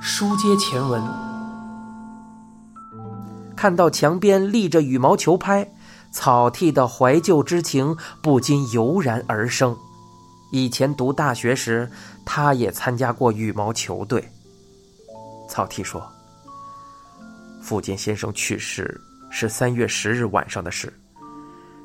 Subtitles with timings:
[0.00, 1.02] 书接前文，
[3.56, 5.68] 看到墙边立着羽毛球拍，
[6.12, 9.76] 草剃的怀旧之情不禁油然而生。
[10.52, 11.90] 以前读大学时，
[12.24, 14.26] 他也参加过羽毛球队。
[15.48, 16.06] 草剃说
[17.60, 19.00] ：“福建先生去世
[19.30, 20.92] 是三月十日晚上的事。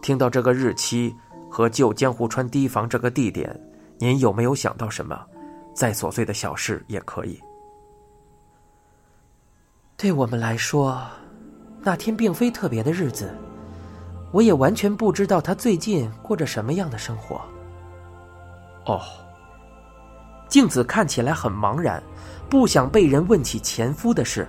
[0.00, 1.14] 听到这个日期
[1.50, 3.54] 和旧江户川堤防这个地点，
[3.98, 5.20] 您有没有想到什么？
[5.74, 7.38] 再琐碎的小事也可以。”
[9.98, 11.00] 对我们来说，
[11.80, 13.34] 那天并非特别的日子。
[14.30, 17.40] 我也完全不知道他最近过着什么样的生活。
[18.84, 19.00] 哦，
[20.50, 22.02] 静子看起来很茫然，
[22.50, 24.46] 不想被人问起前夫的事，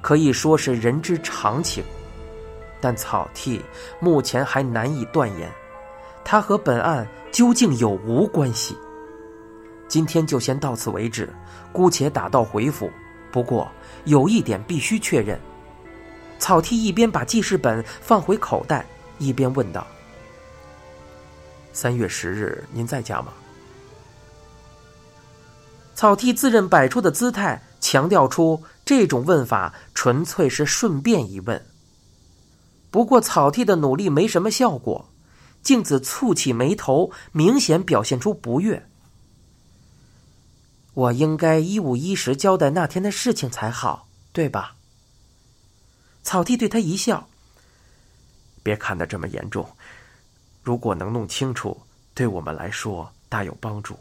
[0.00, 1.84] 可以说是人之常情。
[2.80, 3.62] 但草剃
[4.00, 5.48] 目前还难以断言，
[6.24, 8.76] 他和本案究竟有无关系。
[9.86, 11.32] 今天就先到此为止，
[11.70, 12.90] 姑且打道回府。
[13.32, 13.68] 不过
[14.04, 15.40] 有一点必须确认。
[16.38, 18.84] 草剃一边把记事本放回口袋，
[19.18, 19.86] 一边问道
[21.72, 23.32] ：“三月十日，您在家吗？”
[25.94, 31.64] 草剃自认摆出的姿态，强调出这种问法纯粹是顺便一问。
[32.90, 35.08] 不过草剃的努力没什么效果，
[35.62, 38.88] 镜子蹙起眉头，明显表现出不悦。
[40.94, 44.76] 我应该一五一十交代那天的事情才好，对吧？
[46.22, 47.28] 草剃对他一笑。
[48.62, 49.74] 别看得这么严重，
[50.62, 51.82] 如果能弄清楚，
[52.14, 53.98] 对我们来说大有帮助。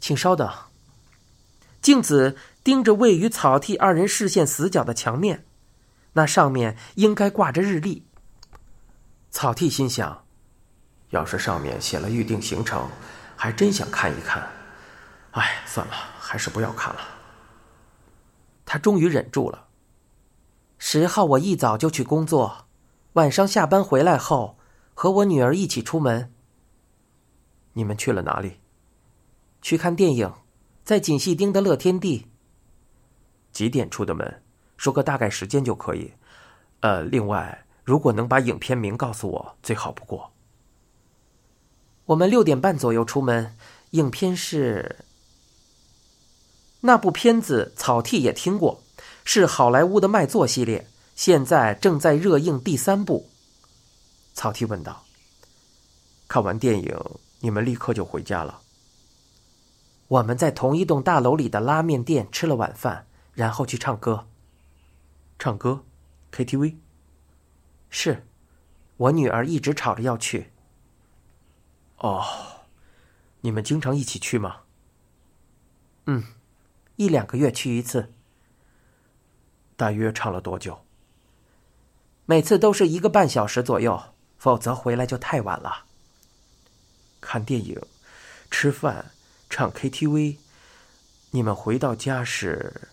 [0.00, 0.50] 请稍等。
[1.80, 5.44] 镜子盯着位于草剃二人视线死角的墙面，
[6.14, 8.04] 那上面应该挂着日历。
[9.30, 10.24] 草剃心想，
[11.10, 12.88] 要是上面写了预定行程，
[13.36, 14.50] 还真想看一看。
[15.32, 17.00] 哎，算了，还是不要看了。
[18.64, 19.68] 他终于忍住了。
[20.78, 22.66] 十号我一早就去工作，
[23.14, 24.58] 晚上下班回来后，
[24.94, 26.32] 和我女儿一起出门。
[27.72, 28.60] 你们去了哪里？
[29.60, 30.32] 去看电影，
[30.84, 32.26] 在锦细町的乐天地。
[33.52, 34.42] 几点出的门？
[34.76, 36.12] 说个大概时间就可以。
[36.80, 40.32] 呃，另外，如果能把影片名告诉我，最好不过。
[42.06, 43.56] 我们六点半左右出门，
[43.90, 45.04] 影片是。
[46.80, 48.82] 那部片子草剃也听过，
[49.24, 53.28] 是好莱坞的卖座系列，现在正在热映第三部。
[54.32, 55.04] 草剃问道
[56.28, 56.96] ：“看完电影，
[57.40, 58.60] 你们立刻就回家了？”
[60.06, 64.28] 我们在同一栋大楼里的拉面店吃了晚饭，然后去唱歌。
[65.38, 65.84] 唱歌
[66.32, 66.76] ，KTV。
[67.90, 68.24] 是，
[68.96, 70.52] 我女儿一直吵着要去。
[71.98, 72.24] 哦，
[73.40, 74.58] 你们经常一起去吗？
[76.06, 76.24] 嗯。
[76.98, 78.12] 一两个月去一次。
[79.76, 80.84] 大约唱了多久？
[82.26, 84.02] 每次都是一个半小时左右，
[84.36, 85.84] 否则回来就太晚了。
[87.20, 87.80] 看电影、
[88.50, 89.12] 吃饭、
[89.48, 90.38] 唱 KTV，
[91.30, 92.88] 你们回到家时，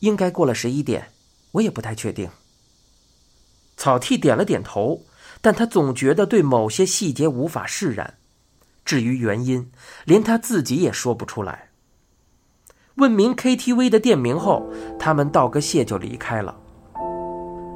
[0.00, 1.10] 应该过了十一点，
[1.52, 2.30] 我也不太确定。
[3.78, 5.06] 草剃点了点头，
[5.40, 8.18] 但他总觉得对某些细节无法释然。
[8.84, 9.72] 至于原因，
[10.04, 11.71] 连他自己也说不出来。
[12.96, 14.62] 问明 KTV 的店名后，
[14.98, 16.54] 他们道个谢就离开了。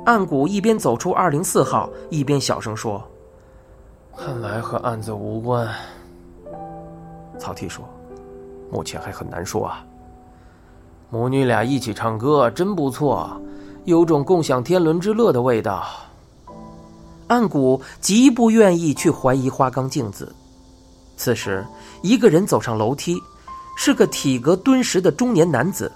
[0.04, 3.02] 岸谷一边走出二零四号，一边小声说
[4.16, 5.68] ：“看来和案子无关。”
[7.38, 7.84] 草剃说
[8.70, 9.84] ：“目前还很难说啊。”
[11.10, 13.40] 母女俩一起唱歌真不错，
[13.84, 15.84] 有种共享天伦之乐的味道。
[17.28, 20.32] 岸谷极不愿意去怀疑花冈镜子。
[21.16, 21.64] 此时，
[22.02, 23.20] 一个人走上楼梯。
[23.76, 25.92] 是个体格敦实的中年男子，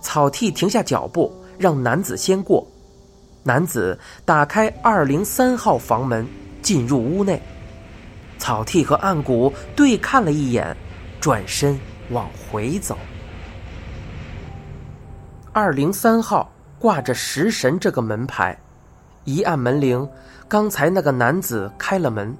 [0.00, 2.66] 草剃停下脚步，让男子先过。
[3.42, 6.26] 男子打开二零三号房门，
[6.62, 7.42] 进入屋内。
[8.38, 10.74] 草剃和岸谷对看了一眼，
[11.20, 11.78] 转身
[12.10, 12.96] 往回走。
[15.52, 18.56] 二零三号挂着“食神”这个门牌，
[19.24, 20.08] 一按门铃，
[20.48, 22.34] 刚才那个男子开了门。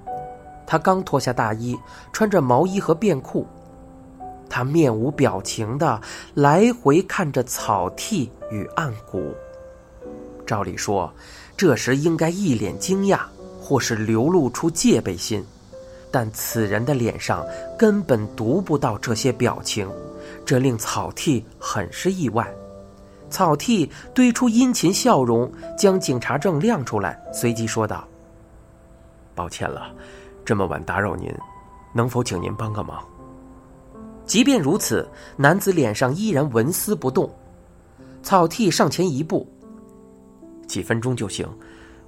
[0.66, 1.76] 他刚脱下大衣，
[2.12, 3.46] 穿着毛衣和便裤。
[4.50, 5.98] 他面无表情的
[6.34, 9.32] 来回看着草剃与暗谷。
[10.44, 11.10] 照理说，
[11.56, 13.20] 这时应该一脸惊讶，
[13.62, 15.46] 或是流露出戒备心，
[16.10, 17.46] 但此人的脸上
[17.78, 19.88] 根本读不到这些表情，
[20.44, 22.52] 这令草剃很是意外。
[23.30, 25.48] 草剃堆出殷勤笑容，
[25.78, 28.04] 将警察证亮出来，随即说道
[29.36, 29.94] ：“抱歉了，
[30.44, 31.32] 这么晚打扰您，
[31.94, 33.00] 能否请您帮个忙？”
[34.26, 37.32] 即便如此，男子脸上依然纹丝不动。
[38.22, 39.48] 草剃上前一步
[40.68, 41.48] ：“几分钟就行，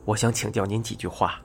[0.05, 1.41] 我想请教您几句话。”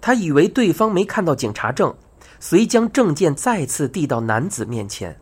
[0.00, 1.94] 他以为对方没看到警察证，
[2.40, 5.16] 遂将证件再次递到男子面前。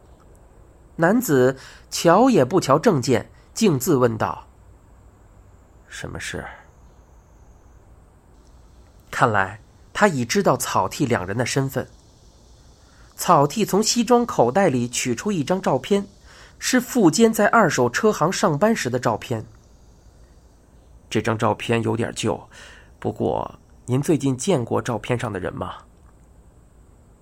[0.97, 1.57] 男子
[1.91, 4.47] 瞧也不瞧证件，径自问道
[5.89, 6.45] ：“什么事？”
[9.11, 9.61] 看来
[9.93, 11.87] 他已知道草剃两人的身份。
[13.21, 16.07] 草剃从西装口袋里取出一张照片，
[16.59, 19.45] 是富坚在二手车行上班时的照片。
[21.11, 22.49] 这张照片有点旧，
[22.99, 23.59] 不过。
[23.85, 25.75] 您最近见过照片上的人吗？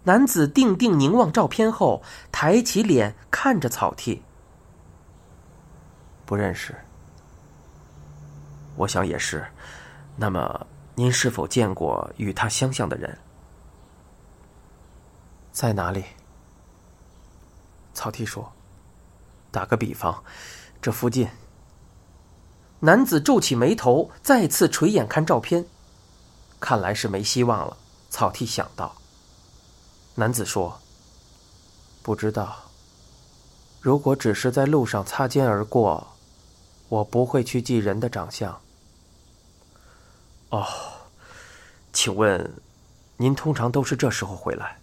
[0.04, 2.00] 男子定定凝望照片后，
[2.30, 4.22] 抬起脸看着草剃。
[6.24, 6.76] 不认识。
[8.76, 9.44] 我想也是。
[10.14, 10.64] 那么，
[10.94, 13.18] 您是否见过与他相像的人？
[15.58, 16.04] 在哪里？
[17.92, 18.52] 草剃说
[19.50, 20.22] ：“打个比方，
[20.80, 21.28] 这附近。”
[22.78, 25.66] 男子皱起眉头，再次垂眼看照片。
[26.60, 27.76] 看来是没希望了，
[28.08, 28.94] 草剃想到。
[30.14, 30.80] 男子说
[32.04, 32.56] ：“不知道。
[33.80, 36.06] 如果只是在路上擦肩而过，
[36.88, 38.60] 我不会去记人的长相。”
[40.50, 40.64] 哦，
[41.92, 42.48] 请问，
[43.16, 44.78] 您通常都是这时候回来？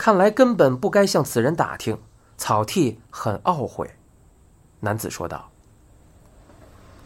[0.00, 1.98] 看来根本不该向此人打听。
[2.38, 3.90] 草剃很懊悔。
[4.80, 5.50] 男子说道：“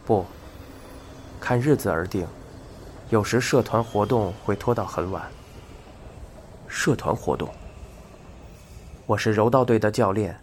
[0.07, 0.23] 不，
[1.41, 2.25] 看日子而定。”
[3.11, 5.29] 有时社团活动会拖到很晚。
[6.69, 7.49] 社团活动，
[9.05, 10.39] 我是柔道队的教练，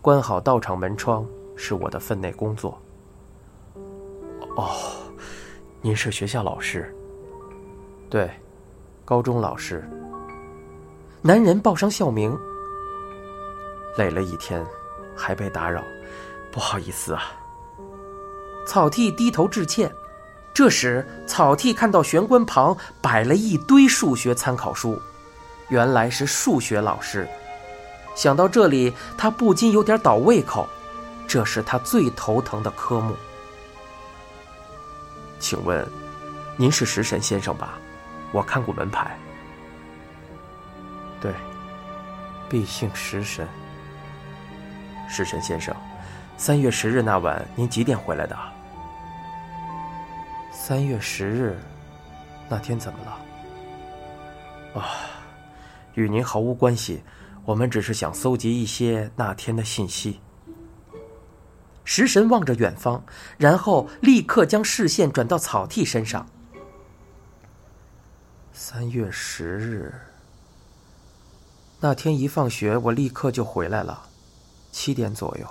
[0.00, 1.24] 关好道场门窗
[1.54, 2.76] 是我的分内工作。
[4.56, 4.74] 哦，
[5.80, 6.92] 您是学校老师？
[8.10, 8.28] 对，
[9.04, 9.88] 高中老师。
[11.24, 12.36] 男人报上校名。
[13.96, 14.66] 累了一天，
[15.16, 15.84] 还被打扰，
[16.50, 17.32] 不好意思啊。
[18.66, 19.94] 草剃低头致歉。
[20.52, 25.00] 这时，草剃看到玄关旁摆了一堆数学参考书，
[25.68, 27.26] 原来是数学老师。
[28.16, 30.68] 想到这里，他不禁有点倒胃口，
[31.28, 33.14] 这是他最头疼的科目。
[35.38, 35.86] 请问，
[36.56, 37.78] 您是食神先生吧？
[38.32, 39.16] 我看过门牌。
[41.22, 41.32] 对，
[42.50, 43.46] 必姓食神。
[45.08, 45.72] 食神先生，
[46.36, 48.36] 三月十日那晚您几点回来的？
[50.50, 51.56] 三月十日，
[52.48, 54.80] 那天怎么了？
[54.80, 54.88] 啊，
[55.94, 57.04] 与您毫无关系，
[57.44, 60.20] 我们只是想搜集一些那天的信息。
[61.84, 63.04] 食神望着远方，
[63.38, 66.26] 然后立刻将视线转到草剃身上。
[68.52, 69.94] 三月十日，
[71.84, 74.06] 那天一放学，我立刻就回来了，
[74.70, 75.46] 七点左右。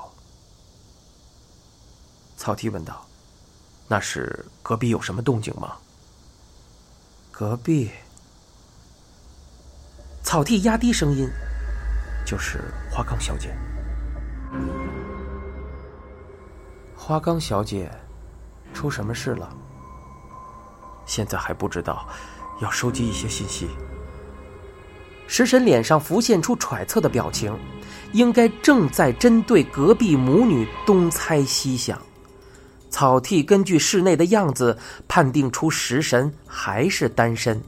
[2.38, 3.06] 草剃问道。
[3.86, 5.75] 那是隔壁有什么动静吗？
[7.33, 7.92] 隔壁，
[10.24, 11.30] 草地压低声音，
[12.25, 13.54] 就是花岗小姐。
[16.95, 17.92] 花岗小姐，
[18.74, 19.54] 出什么事了？
[21.06, 22.07] 现在还不知道，
[22.62, 23.68] 要收集一些信息。
[25.31, 27.57] 食神脸上浮现出揣测的表情，
[28.12, 31.97] 应该正在针对隔壁母女东猜西想。
[32.90, 37.64] 草剃根据室内的样子判定出食神还是单身。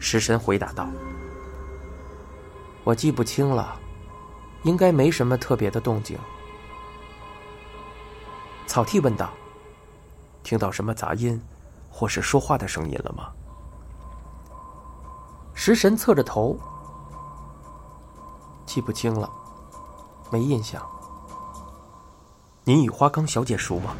[0.00, 0.88] 食神回答道
[2.82, 3.78] ：“我记不清了，
[4.64, 6.18] 应该没什么特别的动静。”
[8.66, 9.32] 草剃问道
[10.42, 11.40] ：“听到什么杂音，
[11.88, 13.30] 或是说话的声音了吗？”
[15.58, 16.56] 食神侧着头
[18.66, 19.28] ：“记不清了，
[20.30, 20.80] 没印象。”
[22.62, 23.96] 您与花岗小姐熟吗？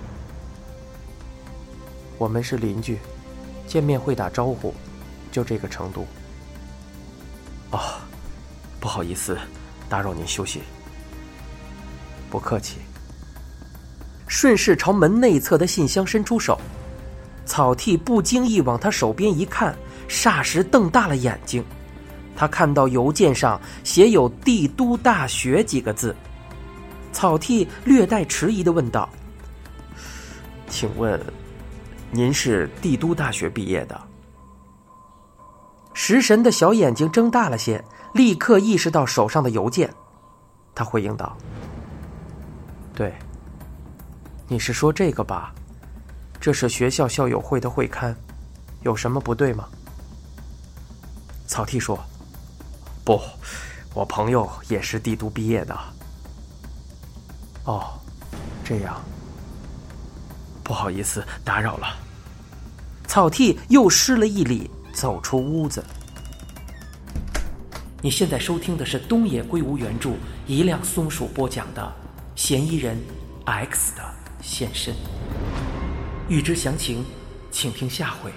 [2.19, 2.99] 我们是邻居，
[3.67, 4.73] 见面会打招呼，
[5.33, 6.07] 就这个程度。
[7.73, 7.81] 哦，
[8.79, 9.37] 不好意思，
[9.89, 10.63] 打扰您休息。
[12.31, 12.79] 不客气。
[14.29, 16.61] 顺势朝门内侧的信箱伸出手，
[17.47, 19.75] 草剃不经意往他手边一看，
[20.09, 21.65] 霎时瞪大了眼睛。
[22.37, 26.15] 他看到邮件上写有“帝都大学”几个字。
[27.11, 29.09] 草剃略带迟疑的问道
[30.69, 31.19] ：“请问，
[32.11, 33.99] 您是帝都大学毕业的？”
[35.95, 37.83] 食神的小眼睛睁大了些，
[38.13, 39.91] 立刻意识到手上的邮件，
[40.75, 41.35] 他回应道
[42.95, 43.15] ：“对，
[44.47, 45.55] 你是说这个吧？
[46.39, 48.15] 这是学校校友会的会刊，
[48.83, 49.67] 有什么不对吗？”
[51.47, 51.99] 草剃说
[53.05, 53.21] ：“不，
[53.95, 55.79] 我朋友也是帝都毕业的。
[57.65, 57.99] 哦，
[58.65, 59.01] 这样，
[60.63, 61.97] 不好意思打扰了。
[63.07, 65.85] 草剃又施了一礼，走出屋子。
[68.03, 70.11] 你现在收听的是东野圭吾原著、
[70.47, 71.83] 一辆松鼠播讲的
[72.41, 72.97] 《嫌疑人
[73.45, 74.03] X 的
[74.43, 74.93] 现身》。
[76.29, 77.05] 欲知详情，
[77.51, 78.33] 请听下回。